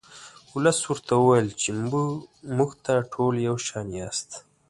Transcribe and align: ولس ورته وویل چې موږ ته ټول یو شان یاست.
ولس 0.55 0.79
ورته 0.89 1.13
وویل 1.17 1.49
چې 1.61 1.69
موږ 2.57 2.71
ته 2.85 2.93
ټول 3.13 3.33
یو 3.47 3.55
شان 3.67 3.87
یاست. 3.99 4.29